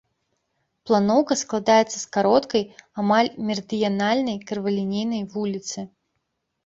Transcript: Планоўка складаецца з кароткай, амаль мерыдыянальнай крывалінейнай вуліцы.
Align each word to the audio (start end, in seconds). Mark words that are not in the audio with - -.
Планоўка 0.89 1.33
складаецца 1.41 1.93
з 1.97 2.01
кароткай, 2.17 2.63
амаль 3.03 3.29
мерыдыянальнай 3.51 4.37
крывалінейнай 4.53 5.23
вуліцы. 5.35 5.79